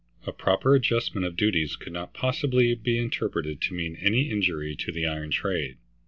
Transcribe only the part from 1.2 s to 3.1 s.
of duties could not possibly be